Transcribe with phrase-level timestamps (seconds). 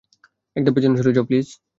[0.55, 1.47] এক ধাপ পেছনে সরে যাও, প্লিজ।